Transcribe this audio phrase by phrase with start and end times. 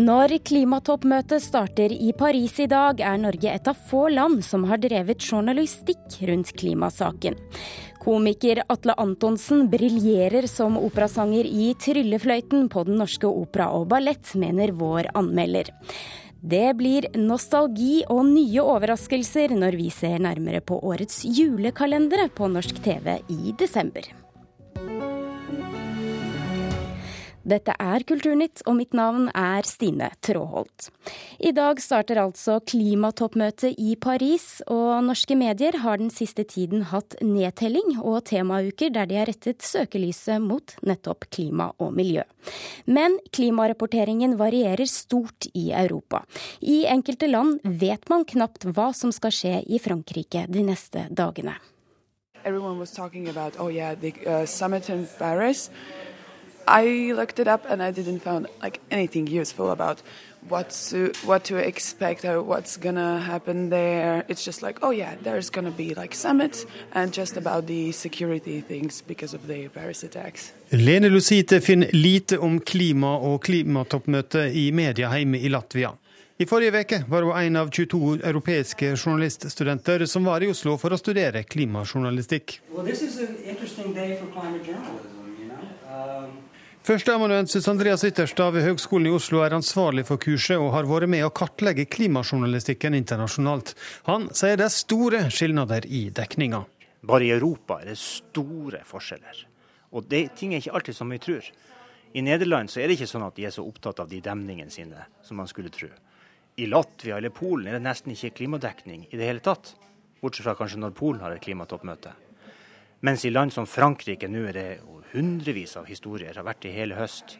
[0.00, 4.80] Når klimatoppmøtet starter i Paris i dag, er Norge et av få land som har
[4.80, 7.36] drevet journalistikk rundt klimasaken.
[8.00, 14.72] Komiker Atle Antonsen briljerer som operasanger i Tryllefløyten på Den norske opera og ballett, mener
[14.78, 15.68] vår anmelder.
[16.40, 22.80] Det blir nostalgi og nye overraskelser når vi ser nærmere på årets julekalendere på norsk
[22.86, 24.08] TV i desember.
[27.40, 30.90] Dette er Kulturnytt, og mitt navn er Stine Tråholt.
[31.40, 37.16] I dag starter altså klimatoppmøtet i Paris, og norske medier har den siste tiden hatt
[37.24, 42.26] nedtelling og temauker der de har rettet søkelyset mot nettopp klima og miljø.
[42.84, 46.26] Men klimarapporteringen varierer stort i Europa.
[46.60, 51.56] I enkelte land vet man knapt hva som skal skje i Frankrike de neste dagene.
[52.44, 55.68] Everyone was talking about, oh yeah, the uh, summit in Paris.
[56.70, 60.02] I looked it up and I didn't find like anything useful about
[60.48, 64.24] what's to, what to expect or what's gonna happen there.
[64.28, 68.60] It's just like, oh yeah, there's gonna be like summit and just about the security
[68.60, 70.52] things because of the Paris attacks.
[70.70, 75.90] Lene Lusite finner lite om klima og klimatoppmøtet i media hjemme i Latvia.
[76.38, 80.94] I forrige uke var hun en av 22 europeiske journaliststudenter som var i Oslo for
[80.94, 82.60] å studere klimajournalistikk.
[82.72, 82.86] Well,
[86.80, 91.26] Førsteamanuensis Andreas Ytterstad ved Høgskolen i Oslo er ansvarlig for kurset og har vært med
[91.26, 93.74] å kartlegge klimajournalistikken internasjonalt.
[94.06, 96.62] Han sier det er store skilnader i dekninga.
[97.04, 99.42] Bare i Europa er det store forskjeller.
[99.92, 101.50] Og det, ting er ikke alltid som vi tror.
[102.16, 104.72] I Nederland så er det ikke sånn at de er så opptatt av de demningene
[104.72, 105.90] sine som man skulle tro.
[106.56, 109.74] I Latvia eller Polen er det nesten ikke klimadekning i det hele tatt.
[110.24, 112.16] Bortsett fra kanskje når Polen har et klimatoppmøte.
[113.00, 114.68] Mens i land som Frankrike nå er det
[115.14, 117.38] hundrevis av historier, har vært i hele høst.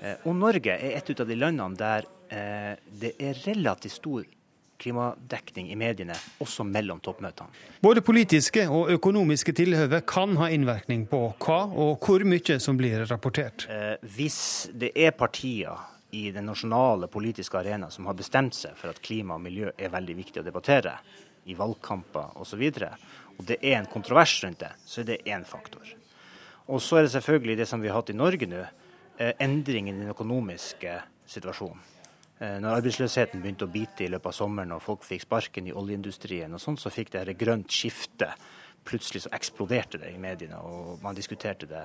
[0.00, 4.24] Eh, og Norge er et av de landene der eh, det er relativt stor
[4.82, 7.52] klimadekning i mediene, også mellom toppmøtene.
[7.84, 13.04] Både politiske og økonomiske tilhøve kan ha innvirkning på hva og hvor mye som blir
[13.06, 13.68] rapportert.
[13.70, 14.40] Eh, hvis
[14.74, 19.36] det er partier i den nasjonale politiske arena som har bestemt seg for at klima
[19.36, 20.96] og miljø er veldig viktig å debattere,
[21.44, 22.88] i valgkamper osv., og, så
[23.38, 25.86] og det er en kontrovers rundt det, så er det én faktor.
[26.68, 28.64] Og så er det selvfølgelig det som vi har hatt i Norge nå,
[29.18, 31.80] eh, endringen i den økonomiske situasjonen.
[32.42, 35.74] Eh, når arbeidsløsheten begynte å bite i løpet av sommeren og folk fikk sparken i
[35.76, 38.32] oljeindustrien, og sånn, så fikk det et grønt skifte
[38.84, 41.82] plutselig så eksploderte det i mediene, og man diskuterte det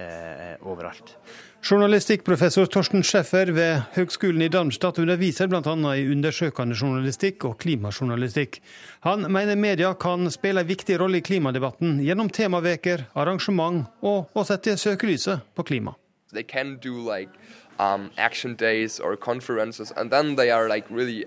[0.00, 1.14] eh, overalt.
[1.62, 5.74] Journalistikkprofessor Torsten Schäffer ved Høgskolen i Darmstadt underviser bl.a.
[5.94, 8.60] i undersøkende journalistikk og klimajournalistikk.
[9.06, 14.46] Han mener media kan spille en viktig rolle i klimadebatten gjennom temaveker, arrangement og å
[14.48, 15.96] sette søkelyset på klima.
[16.32, 17.30] They can do like
[17.78, 21.24] um, action days or conferences, and then they are like really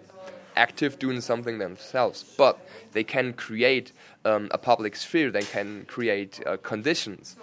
[0.55, 2.23] active doing something themselves.
[2.37, 2.57] But
[2.93, 3.91] they can create
[4.25, 7.37] um, a public sphere, they can create uh, conditions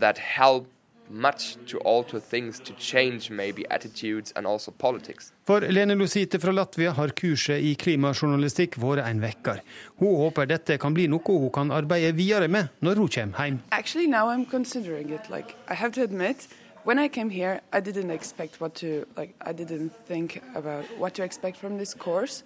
[0.00, 0.66] that help
[1.10, 5.32] much to alter things, to change maybe attitudes and also politics.
[5.46, 9.60] For Lene Lusite fra Latvia har kurset i klimajournalistikk vært en vekker.
[10.00, 13.60] Hun håper dette kan bli noe hun kan arbeide videre med når hun kommer hjem.
[13.70, 15.30] Actually, now I'm considering it.
[15.30, 16.48] Like, I have to admit,
[16.84, 19.34] when I came here, I didn't expect what to like.
[19.40, 22.42] I didn't think about what to expect from this course.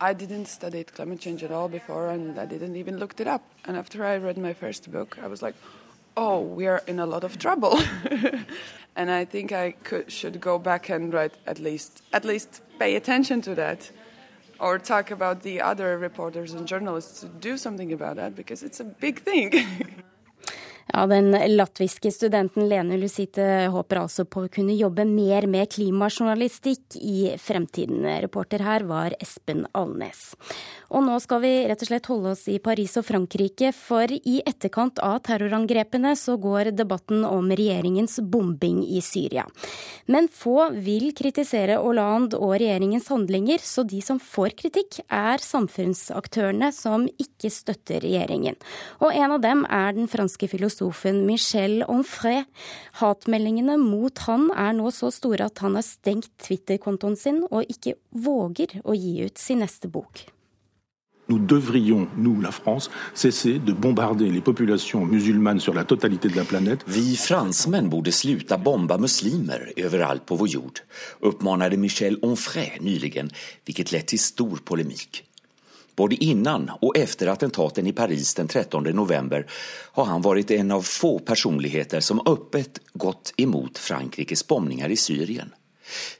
[0.00, 3.42] I didn't study climate change at all before, and I didn't even looked it up.
[3.64, 5.54] And after I read my first book, I was like,
[6.16, 7.78] "Oh, we are in a lot of trouble."
[8.96, 12.96] and I think I could, should go back and write at least at least pay
[12.96, 13.90] attention to that,
[14.58, 18.80] or talk about the other reporters and journalists to do something about that because it's
[18.80, 19.52] a big thing.
[20.90, 26.96] Ja, Den latviske studenten Lene Lucite håper altså på å kunne jobbe mer med klimajournalistikk
[26.98, 28.02] i fremtiden.
[28.24, 30.32] Reporter her var Espen Alnes.
[30.92, 34.40] Og nå skal vi rett og slett holde oss i Paris og Frankrike, for i
[34.44, 39.46] etterkant av terrorangrepene så går debatten om regjeringens bombing i Syria.
[40.10, 46.72] Men få vil kritisere Hollande og regjeringens handlinger, så de som får kritikk, er samfunnsaktørene
[46.74, 48.58] som ikke støtter regjeringen.
[49.00, 50.71] Og en av dem er den franske filosofen
[51.26, 52.44] Michel Onfray.
[53.00, 57.94] Hatmeldingene mot han er nå så store at han har stengt Twitter-kontoen sin og ikke
[58.10, 60.26] våger å gi ut sin neste bok.
[61.28, 66.36] Nous devrions, nous, la France, cesser de bombarder les populations musulmanes sur la totalité de
[66.36, 66.84] la planète.
[66.86, 70.80] Vi fransmän borde sluta bomba muslimer överallt på vår jord,
[71.20, 73.30] uppmanade Michel Onfray nyligen,
[73.64, 75.24] vilket lett till stor polemik.
[75.96, 79.46] Både innan och efter attentaten i Paris den 13 november
[79.92, 85.54] har han varit en av få personligheter som öppet gått emot Frankrikes bombningar i Syrien.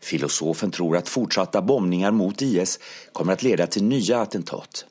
[0.01, 2.79] Filosofen tror at fortsatte bombningar mot IS
[3.13, 4.85] kommer att leda til nye attentat.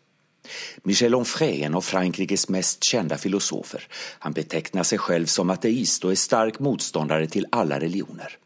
[0.84, 3.88] Michel Onfray en av Frankrikes mest kända filosofer.
[4.20, 8.38] Han betecknar seg selv som ateist og er stark motståndare til alle religioner.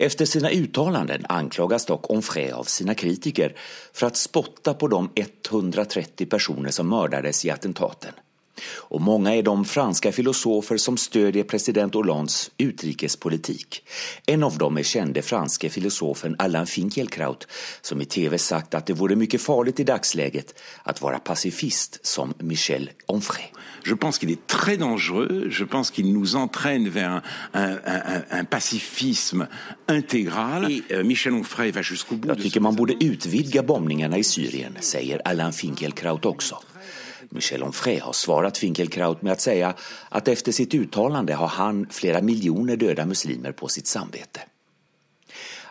[0.00, 3.56] Efter sina uttalanden anklagas dock Onfray av sina kritiker
[3.92, 8.12] for att spotta på de 130 personer som mördades i attentaten.
[8.90, 13.82] Og mange er de franske filosofer som stödjer president Hollands utrikespolitik.
[14.26, 17.46] En av dem er kände franske filosofen Alain Finkielkraut
[17.80, 22.34] som i tv sagt at det vore mye farlig i dagsläget att vara pacifist som
[22.38, 23.50] Michel Onfray.
[23.88, 27.22] Je pense qu'il est très dangereux, je pense qu'il nous entraîne vers un,
[27.54, 29.48] un, un, un pacifisme
[29.88, 30.70] intégral.
[30.70, 32.28] Et euh, Michel Onfray va jusqu'au bout.
[32.28, 36.60] Jeg tycker man borde utvidga bombningarna i Syrien, sier Alain Finkielkraut også.
[37.32, 42.20] Michel Onfray har svarat Finkelkraut med å si at efter sitt uttalande har han flere
[42.20, 44.44] millioner døde muslimer på sitt samvete.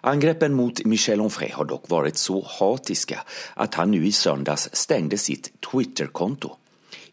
[0.09, 3.21] Angreppen mot Michel Onfray har dock vært så hatiske
[3.57, 6.57] at han nu i söndags stängde sitt Twitter-konto.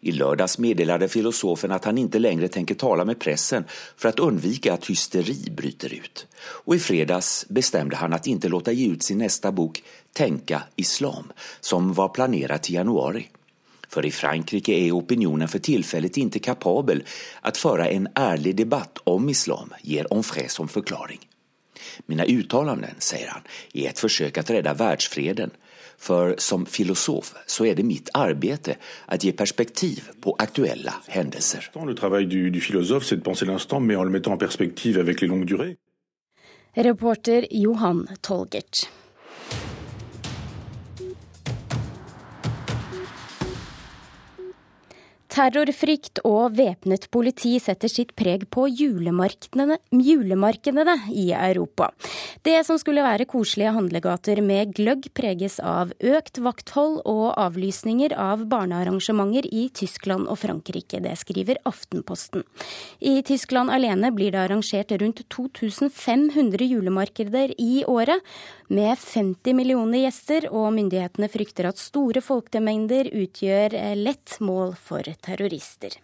[0.04, 4.74] I lørdags meddelade filosofen at han ikke lenger tenker tale med pressen for å undvika
[4.76, 6.24] at hysteri bryter ut.
[6.68, 9.80] Og i fredags bestemte han at ikke låta gi ut sin neste bok
[10.14, 13.24] Tänka islam, som var planerad till januari.
[13.88, 17.02] For i Frankrike er opinionen for tilfellet ikke kapabel
[17.40, 21.20] att föra en ærlig debatt om islam, ger Onfray som forklaring.
[22.06, 25.54] Mina uttalanden, sier han, er et forsøk å redde verdensfreden.
[25.98, 31.70] For som filosof så er det mitt arbeid å gi perspektiv på aktuelle hendelser.
[31.74, 34.98] Le travail du, du philosophe, c'est de penser l'instant, mais en le mettant en perspective
[34.98, 35.78] avec les longues durées.
[36.76, 38.88] Reporter Johan Tolgert.
[45.34, 51.88] Terrorfrykt og væpnet politi setter sitt preg på julemarkedene, julemarkedene i Europa.
[52.46, 58.44] Det som skulle være koselige handlegater med gløgg, preges av økt vakthold og avlysninger av
[58.52, 61.02] barnearrangementer i Tyskland og Frankrike.
[61.02, 62.46] Det skriver Aftenposten.
[63.02, 68.22] I Tyskland alene blir det arrangert rundt 2500 julemarkeder i året,
[68.68, 75.96] med 50 millioner gjester, og myndighetene frykter at store folkemengder utgjør lett mål for terrorister.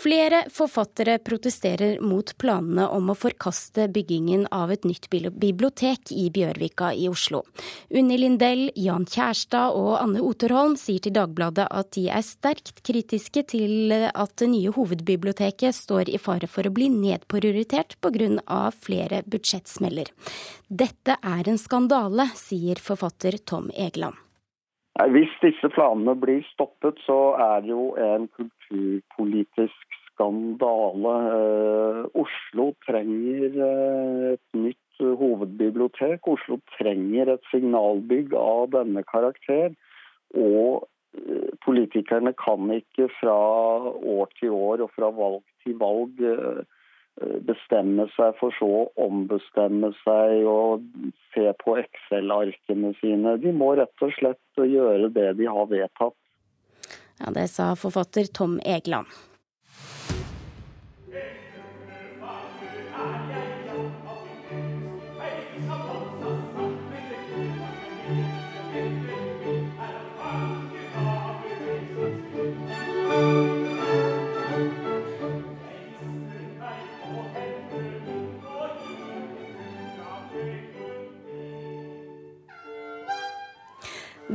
[0.00, 6.92] Flere forfattere protesterer mot planene om å forkaste byggingen av et nytt bibliotek i Bjørvika
[6.96, 7.42] i Oslo.
[7.90, 13.44] Unni Lindell, Jan Kjærstad og Anne Oterholm sier til Dagbladet at de er sterkt kritiske
[13.52, 18.62] til at det nye hovedbiblioteket står i fare for å bli nedprioritert pga.
[18.72, 20.08] flere budsjettsmeller.
[20.68, 24.29] Dette er en skandale, sier forfatter Tom Egeland.
[25.08, 31.14] Hvis disse planene blir stoppet, så er det jo en kulturpolitisk skandale.
[31.36, 36.26] Eh, Oslo trenger eh, et nytt hovedbibliotek.
[36.28, 39.72] Oslo trenger et signalbygg av denne karakter.
[40.36, 40.84] Og
[41.16, 43.38] eh, politikerne kan ikke fra
[43.96, 46.20] år til år og fra valg til valg
[47.46, 50.86] bestemme seg for så å ombestemme seg og
[51.34, 53.36] se på Excel-arkene sine.
[53.42, 56.16] De må rett og slett gjøre det de har vedtatt.
[57.20, 59.06] Ja, Det sa forfatter Tom Egeland.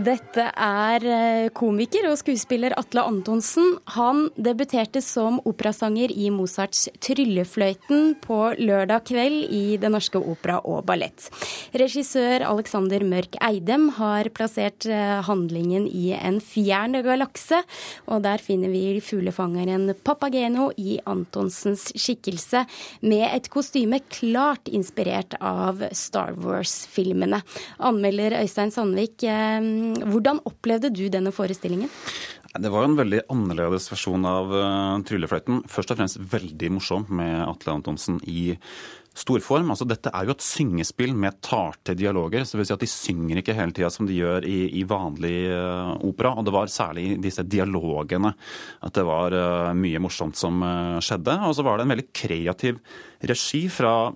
[0.05, 3.77] Dette er eh, komiker og skuespiller Atle Antonsen.
[3.95, 10.83] Han debuterte som operasanger i Mozarts 'Tryllefløyten' på lørdag kveld i Det Norske Opera og
[10.85, 11.29] Ballett.
[11.73, 17.63] Regissør Alexander Mørk Eidem har plassert eh, handlingen i en fjern galakse,
[18.05, 22.65] og der finner vi fuglefangeren Papageno i Antonsens skikkelse,
[23.01, 27.41] med et kostyme klart inspirert av Star Wars-filmene.
[27.79, 31.91] Anmelder Øystein Sandvik, eh, hvordan opplevde du denne forestillingen?
[32.55, 35.65] Det var en veldig annerledes versjon av uh, Tryllefløyten.
[35.71, 38.53] Først og fremst veldig morsom med Atle Antonsen i
[39.15, 39.69] storform.
[39.71, 42.43] Altså, dette er jo et syngespill med tarte dialoger.
[42.47, 45.35] så vil si at De synger ikke hele tida som de gjør i, i vanlig
[45.51, 46.35] uh, opera.
[46.35, 49.35] Og det var særlig i disse dialogene at det var
[49.75, 50.63] mye morsomt som
[51.03, 51.35] skjedde.
[51.49, 52.79] Og så var det en veldig kreativ
[53.29, 54.11] regi fra,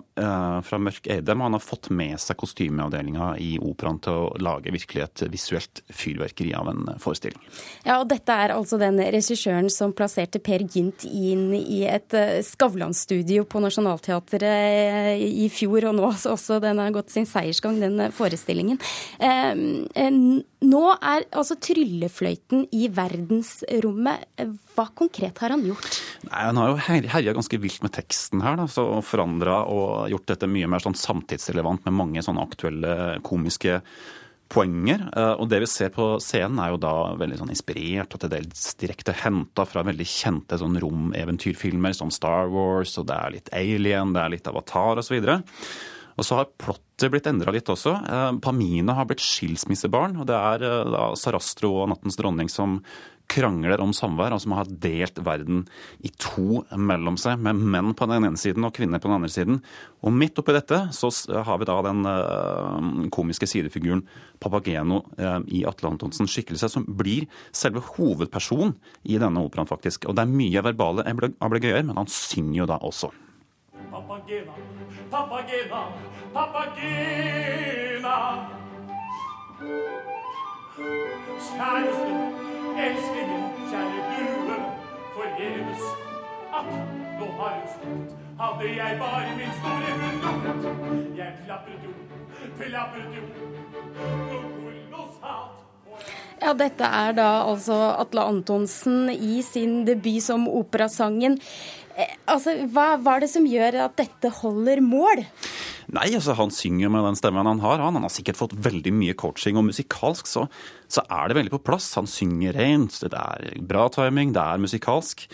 [0.66, 1.42] fra Mørk Eidem.
[1.44, 6.52] Han har fått med seg kostymeavdelinga i operaen til å lage virkelig et visuelt fyrverkeri
[6.56, 7.40] av en forestilling.
[7.86, 12.14] Ja, og dette er altså den regissøren som plasserte Per Gynt inn i et
[12.46, 16.60] Skavlan-studio på Nationaltheatret i fjor og nå også.
[16.62, 18.80] Den har gått sin seiersgang, den forestillingen.
[20.60, 24.26] Nå er altså tryllefløyten i verdensrommet.
[24.76, 26.00] Hva konkret har han gjort?
[26.28, 26.76] Nei, Han har jo
[27.10, 28.58] herja ganske vilt med teksten her.
[28.60, 33.80] Da, så Forandra og gjort dette mye mer sånn samtidsrelevant med mange sånne aktuelle komiske
[34.50, 35.04] poenger.
[35.16, 38.32] Eh, og det vi ser på scenen er jo da veldig sånn inspirert og til
[38.32, 43.54] dels direkte henta fra veldig kjente sånn romeventyrfilmer som Star Wars, og det er litt
[43.56, 45.20] Alien, det er litt Avatar osv.
[46.20, 47.94] Og så har plottet blitt endra litt også.
[47.96, 50.18] Eh, Pamina har blitt skilsmissebarn.
[50.20, 52.80] og Det er eh, da Sarastro og Nattens dronning som
[53.30, 55.62] krangler om samvær, altså man har delt verden
[56.04, 59.30] i to mellom seg, med menn på den ene siden og kvinner på den andre
[59.32, 59.60] siden.
[60.04, 61.10] Og midt oppi dette så
[61.46, 64.02] har vi da den uh, komiske sidefiguren
[64.42, 70.08] Papageno uh, i Atle Antonsens skikkelse, som blir selve hovedpersonen i denne operaen, faktisk.
[70.08, 73.08] Og det er mye verbale ablegøyer, men han synger jo da også.
[73.90, 74.54] Papagena,
[75.10, 75.82] Papagena,
[76.34, 78.16] Papagena.
[82.70, 84.56] Kjæresten Elskingen, kjære due,
[85.14, 85.80] forgjeves.
[86.54, 86.68] Akk,
[87.18, 88.12] nå har hun stått.
[88.40, 91.16] Hadde jeg bare min store hund lukket.
[91.18, 91.94] Jeg klappet jo,
[92.60, 93.24] klappet jo,
[93.96, 94.42] noe
[94.92, 95.58] kolossalt.
[96.40, 101.40] Ja, dette er da altså Atle Antonsen i sin debut som operasangen.
[101.98, 105.26] Eh, altså, hva er det som gjør at dette holder mål?
[105.90, 107.80] Nei, altså han synger med den stemmen han har.
[107.82, 110.44] Han, han har sikkert fått veldig mye coaching, og musikalsk så,
[110.90, 111.88] så er det veldig på plass.
[111.98, 115.26] Han synger rent, det er bra timing, det er musikalsk.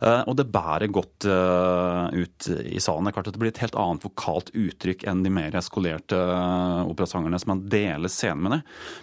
[0.00, 3.06] Eh, og det bærer godt eh, ut i salen.
[3.06, 6.16] Det er klart at det blir et helt annet vokalt uttrykk enn de mer skolerte
[6.16, 8.60] eh, operasangerne som man deler scenen med det.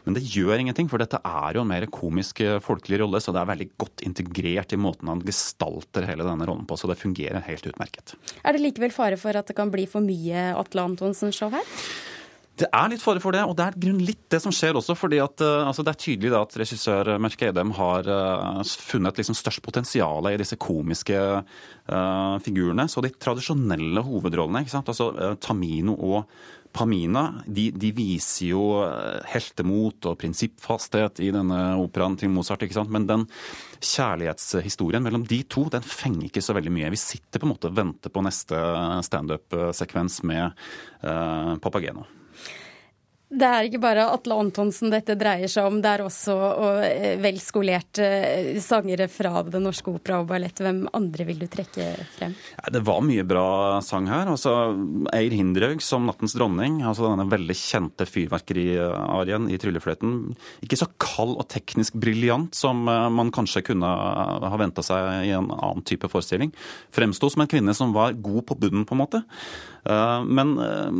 [0.07, 3.43] Men det gjør ingenting, for dette er jo en mer komisk folkelig rolle, så det
[3.43, 6.77] er veldig godt integrert i måten han gestalter hele denne rollen på.
[6.79, 8.17] Så det fungerer helt utmerket.
[8.43, 11.75] Er det likevel fare for at det kan bli for mye Atle Antonsen-show her?
[12.57, 14.95] Det er litt fare for det, og det er grunn litt det som skjer også.
[14.97, 19.19] fordi at, uh, altså Det er tydelig da at regissør Merk Edem har uh, funnet
[19.19, 22.87] liksom størst potensial i disse komiske uh, figurene.
[22.89, 24.89] Så de tradisjonelle hovedrollene, ikke sant?
[24.89, 26.23] altså Tamino og
[26.73, 28.63] Pamina, de, de, viser jo
[29.31, 32.65] heltemot og prinsippfasthet i denne operaen til Mozart.
[32.65, 32.91] ikke sant?
[32.93, 33.23] Men den
[33.79, 36.91] kjærlighetshistorien mellom de to den fenger ikke så veldig mye.
[36.93, 38.61] Vi sitter på en måte og venter på neste
[39.07, 40.69] standup-sekvens med
[41.63, 42.05] Papageno.
[43.27, 46.77] Det er ikke bare Atle Antonsen dette dreier seg om, det er også og
[47.19, 50.61] velskolerte eh, sangere fra Det Norske Opera og Ballett.
[50.63, 52.37] Hvem andre vil du trekke frem?
[52.71, 53.47] Det var mye bra
[53.83, 54.31] sang her.
[54.31, 54.53] Altså,
[55.11, 60.15] Eir Hindraug som Nattens dronning, altså denne veldig kjente fyrverkeriarien i Tryllefløyten.
[60.63, 65.35] Ikke så kald og teknisk briljant som eh, man kanskje kunne ha venta seg i
[65.35, 66.55] en annen type forestilling.
[66.95, 69.27] Fremsto som en kvinne som var god på bunnen, på en måte.
[69.87, 70.49] Men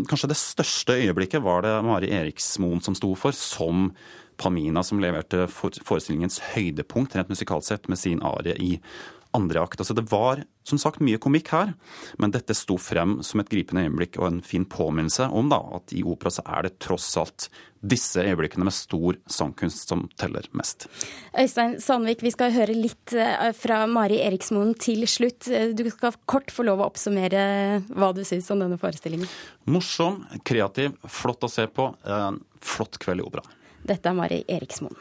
[0.08, 3.92] kanskje det største øyeblikket var det Mari Eriksmoen som sto for, som
[4.38, 8.72] Pamina, som leverte forestillingens høydepunkt rent musikalt sett med sin arie i
[9.36, 9.82] andre akt.
[9.82, 11.74] Altså Det var som sagt mye komikk her,
[12.20, 15.96] men dette sto frem som et gripende øyeblikk og en fin påminnelse om da, at
[15.96, 17.48] i opera så er det tross alt
[17.88, 20.88] disse øyeblikkene med stor sangkunst som teller mest.
[21.38, 25.48] Øystein Sandvik, vi skal høre litt eh, fra Mari Eriksmoen til slutt.
[25.48, 27.44] Du skal kort få lov å oppsummere
[27.94, 29.30] hva du syns om denne forestillingen.
[29.70, 31.92] Morsom, kreativ, flott å se på.
[32.04, 33.54] En flott kveld i operaen.
[33.88, 34.98] Dette er Mari Eriksmoen.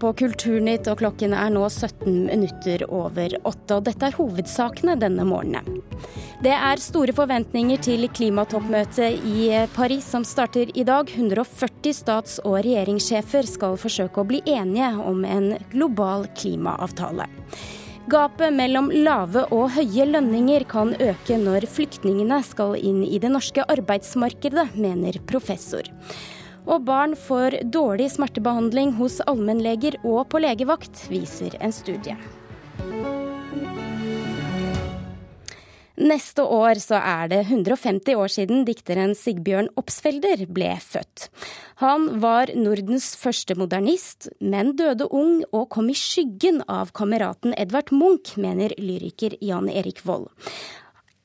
[0.00, 3.76] På Kulturnytt, og klokken er nå 17 minutter over åtte.
[3.76, 5.82] Og dette er hovedsakene denne morgenen.
[6.40, 11.10] Det er store forventninger til klimatoppmøtet i Paris som starter i dag.
[11.12, 17.28] 140 stats- og regjeringssjefer skal forsøke å bli enige om en global klimaavtale.
[18.10, 23.62] Gapet mellom lave og høye lønninger kan øke når flyktningene skal inn i det norske
[23.70, 25.84] arbeidsmarkedet, mener professor.
[26.66, 32.18] Og barn får dårlig smertebehandling hos allmennleger og på legevakt, viser en studie.
[36.00, 41.26] Neste år så er det 150 år siden dikteren Sigbjørn Opsfelder ble født.
[41.82, 47.92] Han var Nordens første modernist, men døde ung og kom i skyggen av kameraten Edvard
[47.92, 50.30] Munch, mener lyriker Jan Erik Vold.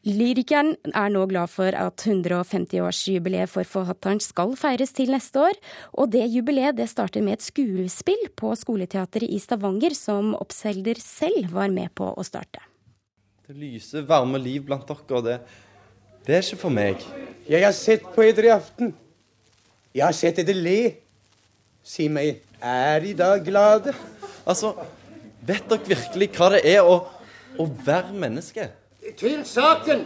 [0.06, 5.58] Lyrikeren er nå glad for at 150-årsjubileet for forfatteren skal feires til neste år,
[5.98, 11.50] og det jubileet det starter med et skuespill på Skoleteatret i Stavanger, som Oppselder selv
[11.56, 12.62] var med på å starte.
[13.50, 15.40] Det lyse, varme liv blant dere, og det,
[16.30, 17.02] det er ikke for meg.
[17.50, 18.94] Jeg har sett på dere i aften.
[19.90, 20.80] Jeg har sett dere le.
[21.82, 23.98] Si meg, er I dag glade?
[24.46, 24.76] Altså,
[25.42, 27.00] vet dere virkelig hva det er å,
[27.58, 28.70] å være menneske?
[29.14, 30.02] Til saken!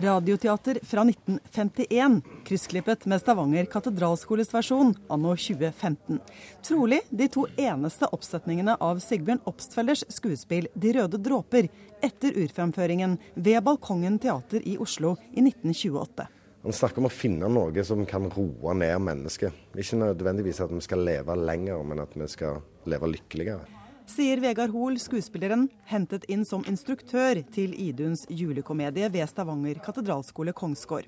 [0.00, 6.20] Radioteater fra 1951, kryssklippet med Stavanger katedralskoles versjon anno 2015.
[6.64, 11.68] Trolig de to eneste oppsetningene av Sigbjørn Obstfelders skuespill 'De røde dråper'
[12.00, 16.28] etter urfremføringen ved Balkongen teater i Oslo i 1928.
[16.62, 19.52] Han snakker om å finne noe som kan roe ned mennesket.
[19.76, 23.79] Ikke nødvendigvis at vi skal leve lenger, men at vi skal leve lykkeligere
[24.10, 31.06] sier Vegard Hoel, skuespilleren, hentet inn som instruktør til Iduns julekomedie ved Stavanger katedralskole Kongsgård.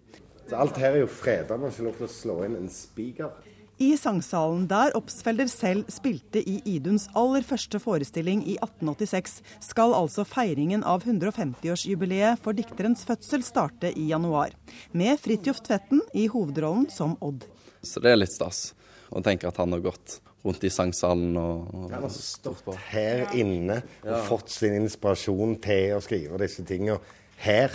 [0.49, 3.35] Så alt her er jo freda, man får lov til å slå inn en spiker.
[3.83, 10.27] I sangsalen der Obsfelder selv spilte i Iduns aller første forestilling i 1886, skal altså
[10.29, 14.55] feiringen av 150-årsjubileet for dikterens fødsel starte i januar.
[14.93, 17.49] Med Fridtjof Tvetten i hovedrollen som Odd.
[17.83, 18.69] Så det er litt stas
[19.11, 23.25] å tenke at han har gått rundt i sangsalen og, og Han har stått her
[23.39, 24.21] inne og ja.
[24.27, 26.99] fått sin inspirasjon til å skrive disse tingene
[27.43, 27.75] her.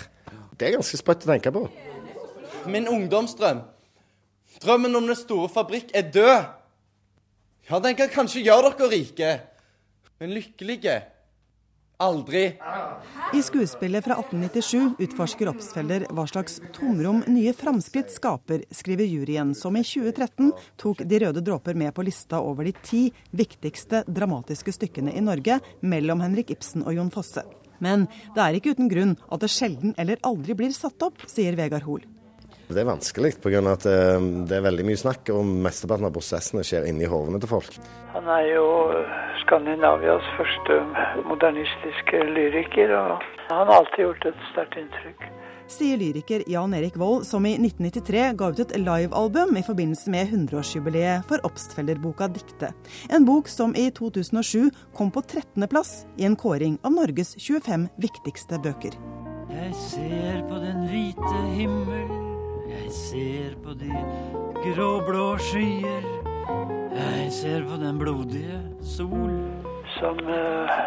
[0.57, 1.65] Det er ganske sprøtt å tenke på.
[2.67, 3.61] Min ungdomsdrøm,
[4.63, 6.49] drømmen om den store fabrikk, er død.
[7.67, 9.31] Ja, den kan kanskje gjøre dere rike,
[10.19, 11.01] men lykkelige
[11.99, 12.53] Aldri.
[13.33, 19.73] I skuespillet fra 1897 utforsker Obsfelder hva slags tomrom nye framskritt skaper, skriver juryen, som
[19.79, 23.01] i 2013 tok De røde dråper med på lista over de ti
[23.33, 27.41] viktigste dramatiske stykkene i Norge mellom Henrik Ibsen og Jon Fosse.
[27.81, 31.57] Men det er ikke uten grunn at det sjelden eller aldri blir satt opp, sier
[31.57, 32.05] Vegard Hoel.
[32.67, 33.61] Det er vanskelig pga.
[33.71, 37.51] at eh, det er veldig mye snakk, og mesteparten av prosessene skjer inni hovene til
[37.51, 37.79] folk.
[38.11, 38.67] Han er jo
[39.45, 40.81] Skandinavias første
[41.29, 45.29] modernistiske lyriker, og han har alltid gjort et sterkt inntrykk.
[45.71, 50.31] Sier lyriker Jan Erik Vold, som i 1993 ga ut et livealbum i forbindelse med
[50.31, 52.71] 100-årsjubileet for Obstfelder-boka 'Dikte'.
[53.11, 58.59] En bok som i 2007 kom på 13.-plass i en kåring av Norges 25 viktigste
[58.63, 58.95] bøker.
[59.51, 62.36] Jeg ser på den hvite himmel
[62.77, 63.91] jeg ser på de
[64.63, 66.05] gråblå skyer.
[66.97, 68.59] Jeg ser på den blodige
[68.95, 69.33] sol.
[69.97, 70.77] Som uh,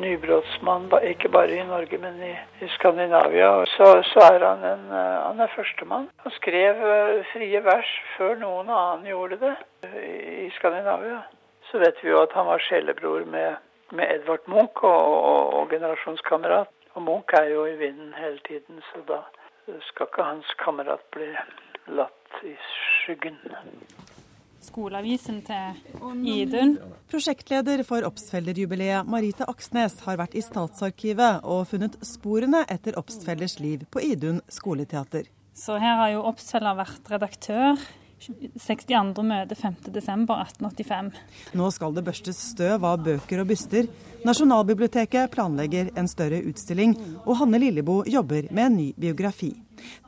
[0.00, 2.32] nybrottsmann, ikke bare i Norge, men i,
[2.64, 6.08] i Skandinavia, så, så, er han en uh, han er førstemann.
[6.24, 9.54] Han skrev uh, frie vers før noen annen gjorde det
[9.92, 11.22] i, i Skandinavia.
[11.70, 13.60] Så vet vi jo at han var sjelebror med,
[13.92, 16.72] med Edvard Munch og, og, og generasjonskamerat.
[16.94, 19.24] Og Munch er jo i vinden hele tiden, så da
[19.90, 21.30] skal ikke hans kamerat bli
[21.96, 22.54] latt i
[23.04, 23.38] skyggen.
[24.64, 25.76] Skoleavisen til
[26.24, 26.78] Idun.
[27.12, 33.84] Prosjektleder for Obstfelderjubileet, Marita Aksnes, har vært i Statsarkivet og funnet sporene etter Obstfellers liv
[33.92, 35.28] på Idun skoleteater.
[35.54, 37.76] Så her har jo Obstfeller vært redaktør
[38.24, 39.24] 62.
[39.26, 41.12] møte 5.12.1885.
[41.58, 43.88] Nå skal det børstes støv av bøker og byster.
[44.24, 49.52] Nasjonalbiblioteket planlegger en større utstilling, og Hanne Lilleboe jobber med en ny biografi.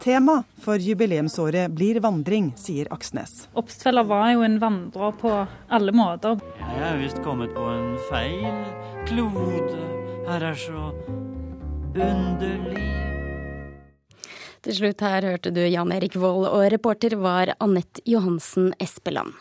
[0.00, 3.46] Tema for jubileumsåret blir vandring, sier Aksnes.
[3.58, 5.32] Obstfeller var jo en vandrer på
[5.68, 6.40] alle måter.
[6.60, 8.62] Jeg er visst kommet på en feil
[9.10, 9.82] klode.
[10.26, 10.92] Her er så
[11.96, 13.05] underlig
[14.66, 19.34] til slutt her hørte du Jan Erik Vold, og reporter var Anette Johansen Espeland.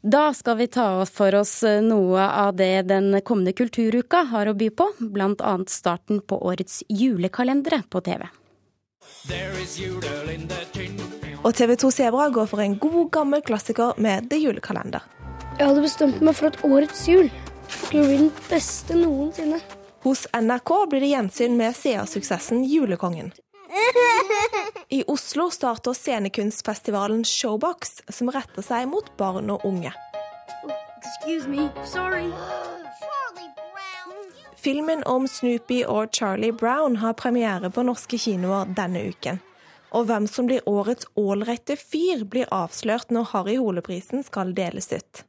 [0.00, 4.70] Da skal vi ta for oss noe av det den kommende kulturuka har å by
[4.72, 5.56] på, bl.a.
[5.68, 8.24] starten på årets julekalendere på TV.
[11.40, 15.04] Og TV 2 Sebra går for en god, gammel klassiker med The Julekalender.
[15.58, 17.28] Jeg hadde bestemt meg for at årets jul
[17.68, 19.60] skulle bli den beste noensinne.
[20.00, 23.34] Hos NRK blir det gjensyn med seersuksessen Julekongen.
[24.88, 29.92] I Oslo starter scenekunstfestivalen Showbox, som retter seg mot barn og unge.
[34.60, 39.38] Filmen om Snoopy og Charlie Brown har premiere på norske kinoer denne uken.
[39.90, 45.24] Og hvem som blir årets ålreite fyr, blir avslørt når Harry Hole-prisen skal deles ut.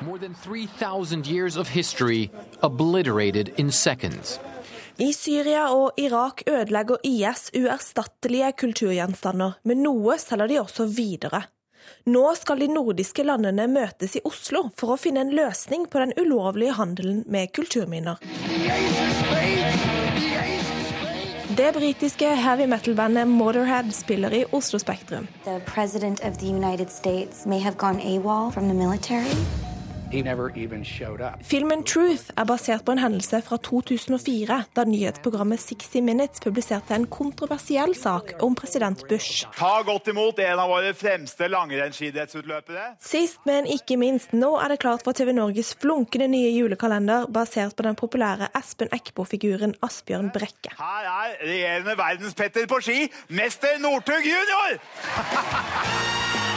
[0.00, 2.30] More than 3000 years of history
[2.62, 4.38] obliterated in seconds.
[4.98, 11.44] I Syria og Irak ødelegger IS uerstattelige kulturgjenstander, men noe selger de også videre.
[12.10, 16.16] Nå skal de nordiske landene møtes i Oslo for å finne en løsning på den
[16.18, 18.18] ulovlige handelen med kulturminner.
[21.58, 25.30] Det britiske heavy metal-bandet Motorhead spiller i Oslo Spektrum.
[30.08, 37.04] Filmen Truth er basert på en hendelse fra 2004, da nyhetsprogrammet 60 Minutes publiserte en
[37.12, 39.44] kontroversiell sak om president Bush.
[39.58, 42.86] Ta godt imot en av våre fremste langrennsskiidrettsutløpere.
[43.04, 47.76] Sist, men ikke minst, nå er det klart for TV Norges flunkende nye julekalender, basert
[47.76, 50.72] på den populære Espen Eckbo-figuren Asbjørn Brekke.
[50.80, 54.78] Her er regjerende verdenspetter på ski, mester Northug junior!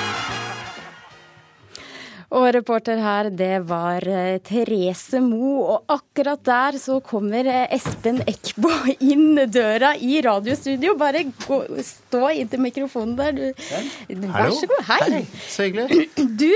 [2.31, 5.65] Og reporter her, det var eh, Therese Moe.
[5.73, 8.71] Og akkurat der så kommer eh, Espen Eckbo
[9.11, 10.95] inn døra i radiostudio.
[10.99, 13.35] Bare gå, stå inntil mikrofonen der.
[13.35, 14.87] Du, vær så god.
[14.93, 15.21] Hei.
[15.43, 16.07] Så hyggelig.
[16.41, 16.47] Du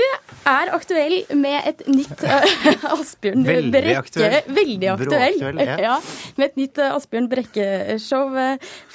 [0.48, 2.56] er aktuell med et nytt uh,
[2.94, 4.36] Asbjørn Veldig Brekke aktuell.
[4.56, 5.38] Veldig aktuell.
[5.42, 5.98] Bråaktuell, ja.
[6.40, 8.36] Med et nytt Asbjørn Brekke-show.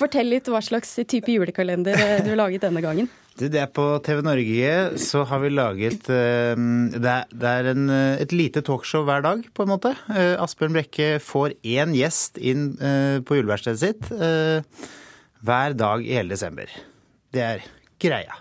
[0.01, 3.11] Fortell litt hva slags type julekalender du har laget denne gangen.
[3.39, 6.59] Det er på TV Norge så har vi laget eh,
[6.91, 9.93] Det er, en, eh, et lite talkshow hver dag, på en måte.
[10.11, 12.73] Eh, Asbjørn Brekke får én gjest inn
[13.25, 14.11] på juleverkstedet sitt
[15.41, 16.69] hver dag i hele desember.
[17.31, 17.67] Det er
[18.01, 18.35] greia.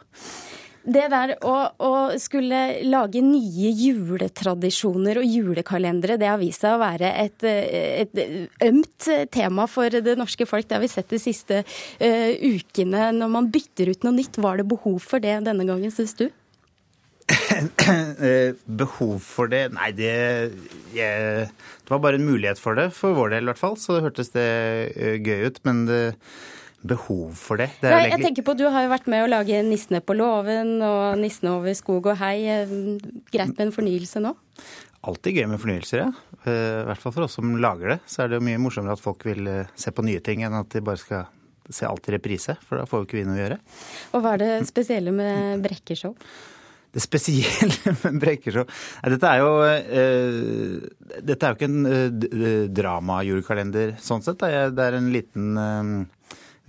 [0.80, 6.80] Det der å, å skulle lage nye juletradisjoner og julekalendere, det har vist seg å
[6.80, 8.22] være et, et
[8.64, 10.68] ømt tema for det norske folk.
[10.68, 13.10] Det har vi sett de siste uh, ukene.
[13.18, 16.30] Når man bytter ut noe nytt, var det behov for det denne gangen, syns du?
[17.90, 19.64] Eh, Behov for det?
[19.74, 20.10] Nei, det
[20.94, 23.76] jeg, Det var bare en mulighet for det, for vår del i hvert fall.
[23.80, 24.48] Så det hørtes det
[24.94, 25.60] eh, gøy ut.
[25.66, 26.00] Men det,
[26.86, 29.62] behov for det, det Nei, jeg tenker på, Du har jo vært med å lage
[29.62, 32.46] 'Nissene på låven' og 'Nissene over skog og hei'.
[32.48, 33.00] Eh,
[33.32, 34.34] Greit med en fornyelse nå?
[35.02, 36.08] alltid gøy med fornyelser, ja.
[36.44, 38.00] Eh, I hvert fall for oss som lager det.
[38.06, 40.52] Så er det jo mye morsommere at folk vil eh, se på nye ting, enn
[40.58, 41.24] at de bare skal
[41.70, 42.56] se alt i reprise.
[42.68, 43.58] For da får jo ikke vi noe å gjøre.
[44.12, 46.14] Og hva er det spesielle med Brekkeshow?
[46.92, 48.64] Det spesielle med Brekkeshow
[49.06, 52.30] Dette er jo eh, Dette er jo ikke en eh, d-
[53.72, 54.42] d- sånn sett.
[54.42, 56.08] Det er en liten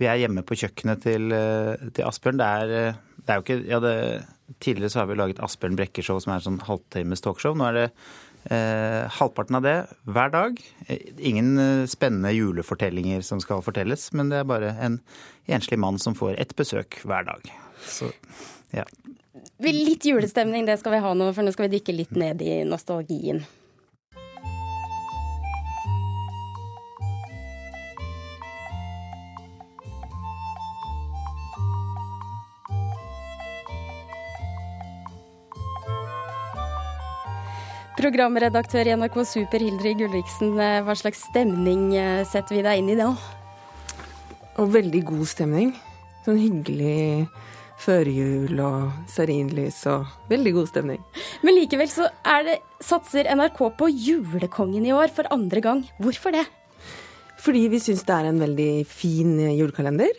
[0.02, 2.40] Vi er hjemme på kjøkkenet til, eh, til Asbjørn.
[2.40, 3.96] Det er, eh, det er jo ikke ja, det,
[4.60, 7.54] Tidligere så har vi laget Asbjørn Brekkeshow, som er sånn halvtimes talkshow.
[7.56, 7.84] Nå er det
[8.52, 10.60] eh, halvparten av det hver dag.
[10.88, 15.00] Eh, Ingen spennende julefortellinger som skal fortelles, men det er bare en
[15.48, 17.48] enslig mann som får ett besøk hver dag.
[17.86, 18.10] Så
[18.74, 18.84] ja.
[19.62, 22.60] Litt julestemning, det skal vi ha nå, for nå skal vi dykke litt ned i
[22.68, 23.44] nostalgien.
[38.02, 42.88] Programredaktør i NRK Super, Hildrid Gulliksen, eh, hva slags stemning eh, setter vi deg inn
[42.90, 43.12] i da?
[44.58, 45.68] Og veldig god stemning.
[46.24, 47.28] Sånn hyggelig
[47.84, 51.04] førjul og stearinlys og veldig god stemning.
[51.46, 55.86] Men likevel så er det, satser NRK på Julekongen i år for andre gang.
[56.02, 56.48] Hvorfor det?
[57.38, 60.10] Fordi vi syns det er en veldig fin julekalender.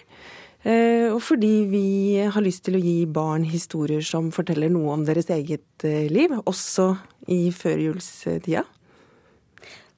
[0.63, 1.87] Eh, Og fordi vi
[2.23, 6.31] har lyst til å gi barn historier som forteller noe om deres eget eh, liv,
[6.45, 6.93] også
[7.27, 8.63] i førjulstida.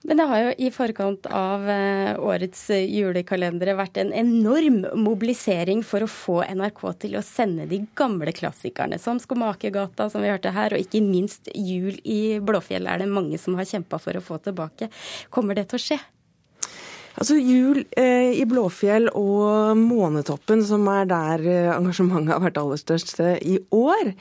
[0.05, 6.05] Men det har jo i forkant av eh, årets julekalendere vært en enorm mobilisering for
[6.05, 10.73] å få NRK til å sende de gamle klassikerne, som Skomakergata, som vi hørte her,
[10.73, 14.41] og ikke minst Jul i Blåfjell er det mange som har kjempa for å få
[14.45, 14.91] tilbake.
[15.33, 16.01] Kommer det til å skje?
[17.15, 22.81] Altså Jul eh, i Blåfjell og Månetoppen, som er der eh, engasjementet har vært aller
[22.81, 24.11] størst eh, i år.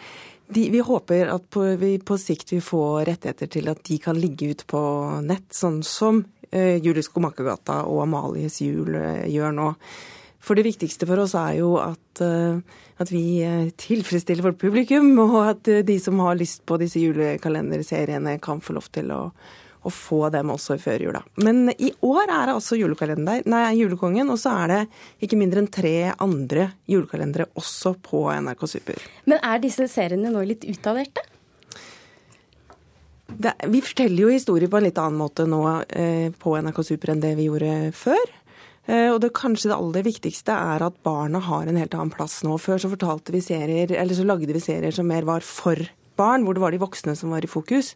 [0.55, 4.19] De, vi håper at på, vi på sikt vil få rettigheter til at de kan
[4.19, 4.83] ligge ut på
[5.27, 9.73] nett, sånn som eh, Julius Komakergata og Amalies jul eh, gjør nå.
[10.45, 12.61] For det viktigste for oss er jo at, eh,
[13.01, 13.25] at vi
[13.81, 18.87] tilfredsstiller vårt publikum, og at de som har lyst på disse julekalenderseriene, kan få lov
[18.95, 19.23] til å,
[19.85, 21.21] å få dem også i førjula.
[21.45, 24.81] Men i år er det altså julekalender, nei, Julekongen, og så er det
[25.27, 29.07] ikke mindre enn tre andre julekalendere også på NRK Super.
[29.29, 31.27] Men er disse seriene nå litt utdaterte?
[33.35, 37.15] Det, vi forteller jo historier på en litt annen måte nå eh, på NRK Super
[37.15, 38.35] enn det vi gjorde før.
[38.87, 42.43] Eh, og det kanskje det aller viktigste er at barna har en helt annen plass
[42.47, 42.57] nå.
[42.61, 45.81] Før så vi serier, eller så lagde vi serier som mer var for
[46.17, 47.95] barn, hvor det var de voksne som var i fokus.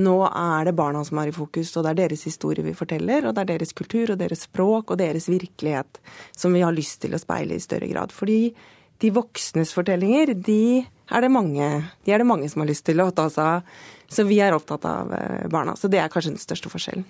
[0.00, 3.26] Nå er det barna som er i fokus, og det er deres historie vi forteller.
[3.26, 6.00] Og det er deres kultur og deres språk og deres virkelighet
[6.36, 8.14] som vi har lyst til å speile i større grad.
[8.14, 8.54] Fordi
[9.00, 11.70] de voksnes fortellinger, de er, det mange,
[12.04, 13.80] de er det mange som har lyst til å ta seg av.
[14.10, 15.76] Så vi er opptatt av eh, barna.
[15.78, 17.04] Så det er kanskje den største forskjellen.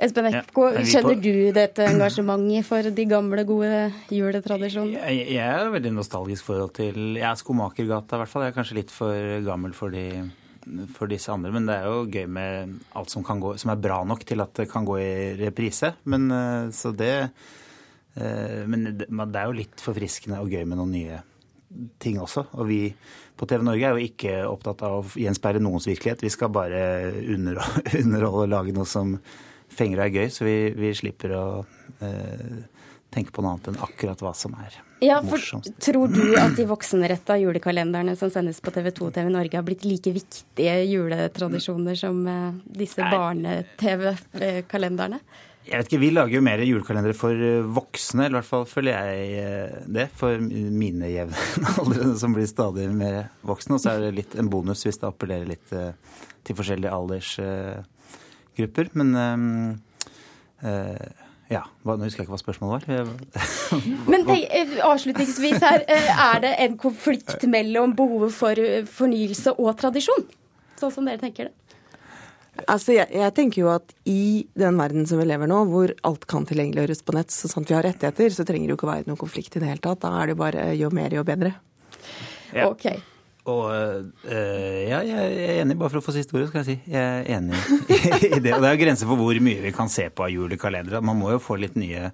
[0.00, 5.02] Espen Eckbo, ja, kjenner du dette engasjementet for de gamle, gode juletradisjonene?
[5.02, 8.46] Jeg, jeg er veldig nostalgisk forhold til Jeg er Skomakergata, i hvert fall.
[8.46, 10.24] Jeg er kanskje litt for gammel for, de,
[10.96, 11.52] for disse andre.
[11.58, 14.56] Men det er jo gøy med alt som, gå, som, er bra nok til at
[14.56, 15.92] det kan gå i reprise.
[16.08, 17.14] Men eh, så det
[18.16, 21.24] eh, Men det er jo litt forfriskende og gøy med noen nye
[22.02, 22.46] ting også.
[22.56, 22.80] Og vi
[23.36, 26.24] på TV Norge er jo ikke opptatt av å gjenspeile noens virkelighet.
[26.24, 26.80] Vi skal bare
[27.34, 29.16] underholde og lage noe som
[29.76, 31.46] fenger og er gøy, så vi, vi slipper å
[32.00, 32.58] eh,
[33.12, 34.72] tenke på noe annet enn akkurat hva som er
[35.04, 35.72] ja, for morsomst.
[35.84, 39.64] Tror du at de voksenretta julekalenderne som sendes på TV 2 og TV Norge har
[39.66, 45.18] blitt like viktige juletradisjoner som eh, disse barne-TV-kalenderne?
[45.66, 48.66] Jeg vet ikke, Vi lager jo mer julekalendere for eh, voksne, eller i hvert fall
[48.70, 50.06] føler jeg eh, det.
[50.14, 53.74] For mine jevnaldrende som blir stadig mer voksne.
[53.74, 55.90] Og så er det litt en bonus hvis det appellerer litt eh,
[56.46, 58.92] til forskjellige aldersgrupper.
[58.94, 59.08] Men
[61.50, 63.10] ja, Nå husker jeg ikke hva spørsmålet var.
[64.10, 64.44] Men tenk,
[64.86, 68.54] avslutningsvis her, er det en konflikt mellom behovet for
[68.98, 70.26] fornyelse og tradisjon?
[70.78, 71.65] Sånn som dere tenker det?
[72.64, 76.24] Altså, jeg, jeg, tenker jo at i den verden som vi lever nå, hvor alt
[76.30, 79.10] kan tilgjengeliggjøres på nett, så sant vi har rettigheter, så trenger det jo ikke være
[79.10, 80.00] noen konflikt i det hele tatt.
[80.04, 81.52] Da er det jo bare jo mer, jo bedre.
[82.54, 82.70] Ja.
[82.70, 82.88] Ok.
[83.46, 86.78] Og øh, ja, jeg er enig, bare for å få siste ordet, skal jeg si.
[86.90, 87.60] Jeg er enig
[88.38, 88.56] i det.
[88.56, 91.04] Og det er jo grenser for hvor mye vi kan se på av julekalendere.
[91.04, 92.10] Man må jo få litt nye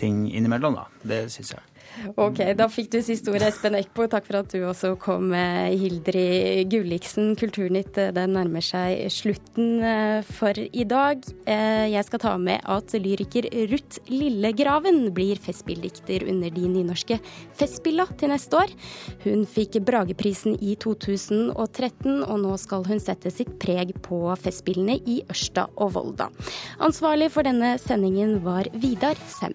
[0.00, 0.86] ting innimellom, da.
[1.04, 1.73] Det syns jeg.
[2.18, 4.06] Ok, da fikk du siste ord, Espen Eckbo.
[4.10, 7.34] Takk for at du også kom, Hildri Gulliksen.
[7.38, 11.22] Kulturnytt eh, den nærmer seg slutten eh, for i dag.
[11.50, 17.20] Eh, jeg skal ta med at lyriker Ruth Lillegraven blir festspilldikter under de nynorske
[17.54, 18.74] Festspilla til neste år.
[19.24, 25.20] Hun fikk Brageprisen i 2013, og nå skal hun sette sitt preg på Festspillene i
[25.30, 26.30] Ørsta og Volda.
[26.82, 29.54] Ansvarlig for denne sendingen var Vidar Sem.